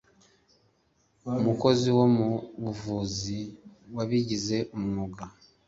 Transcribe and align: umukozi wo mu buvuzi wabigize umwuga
umukozi 1.39 1.87
wo 1.97 2.05
mu 2.15 2.29
buvuzi 2.63 3.39
wabigize 3.95 4.57
umwuga 4.75 5.23